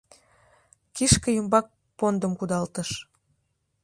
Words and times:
Кишке 0.95 1.29
ӱмбак 1.39 1.67
пондым 1.97 2.31
кудалтыш. 2.39 2.89